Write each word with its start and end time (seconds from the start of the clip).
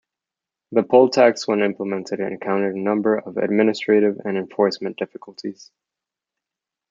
The 0.71 0.81
poll 0.81 1.11
tax 1.11 1.47
when 1.47 1.61
implemented 1.61 2.21
encountered 2.21 2.75
a 2.75 2.79
number 2.79 3.19
of 3.19 3.37
administrative 3.37 4.17
and 4.25 4.35
enforcement 4.35 4.97
difficulties. 4.97 5.69